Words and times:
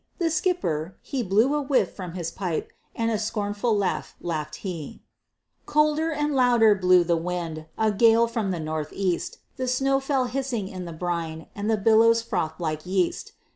The 0.17 0.31
skipper, 0.31 0.97
he 1.03 1.21
blew 1.21 1.53
a 1.53 1.61
whiff 1.61 1.95
from 1.95 2.13
his 2.13 2.31
pipe, 2.31 2.71
And 2.95 3.11
a 3.11 3.19
scornful 3.19 3.77
laugh 3.77 4.15
laughed 4.19 4.55
he. 4.65 5.03
Colder 5.67 6.11
and 6.11 6.33
louder 6.33 6.73
blew 6.73 7.03
the 7.03 7.15
wind, 7.15 7.67
A 7.77 7.91
gale 7.91 8.25
from 8.25 8.49
the 8.49 8.59
Northeast, 8.59 9.37
The 9.57 9.67
snow 9.67 9.99
fell 9.99 10.25
hissing 10.25 10.67
in 10.67 10.85
the 10.85 10.91
brine, 10.91 11.45
And 11.53 11.69
the 11.69 11.77
billows 11.77 12.23
frothed 12.23 12.59
like 12.59 12.83
yeast. 12.83 13.33